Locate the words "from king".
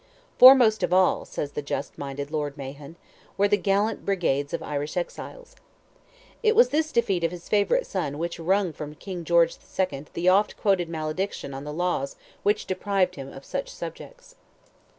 8.73-9.23